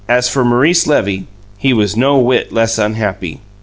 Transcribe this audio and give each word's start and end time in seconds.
As 0.09 0.27
for 0.27 0.43
Maurice 0.43 0.87
Levy, 0.87 1.27
he 1.59 1.73
was 1.73 1.95
no 1.95 2.17
whit 2.17 2.51
less 2.51 2.79
unhappy. 2.79 3.39